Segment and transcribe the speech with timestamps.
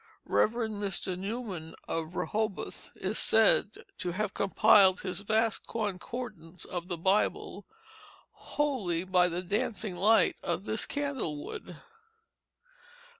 [0.25, 0.53] Rev.
[0.53, 1.15] Mr.
[1.15, 7.67] Newman, of Rehoboth, is said to have compiled his vast concordance of the Bible
[8.31, 11.79] wholly by the dancing light of this candle wood.